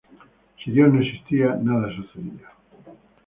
Si 0.63 0.71
Dios 0.71 0.91
no 0.91 0.99
existía, 1.01 1.55
nada 1.61 1.93
sucedía. 1.93 2.49